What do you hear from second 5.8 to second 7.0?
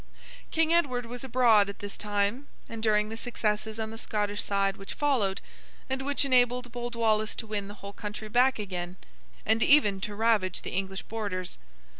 and which enabled bold